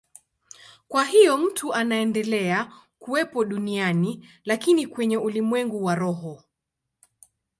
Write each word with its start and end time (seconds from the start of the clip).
Kwa 0.87 1.05
hiyo 1.05 1.37
mtu 1.37 1.73
anaendelea 1.73 2.71
kuwepo 2.99 3.45
duniani, 3.45 4.29
lakini 4.45 4.87
kwenye 4.87 5.17
ulimwengu 5.17 5.83
wa 5.83 5.95
roho. 5.95 6.43